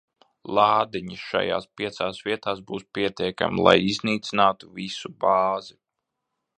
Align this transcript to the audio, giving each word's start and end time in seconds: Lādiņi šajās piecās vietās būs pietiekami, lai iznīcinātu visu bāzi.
Lādiņi 0.59 1.17
šajās 1.23 1.67
piecās 1.81 2.23
vietās 2.29 2.63
būs 2.71 2.87
pietiekami, 2.99 3.67
lai 3.69 3.77
iznīcinātu 3.93 4.75
visu 4.81 5.17
bāzi. 5.27 5.77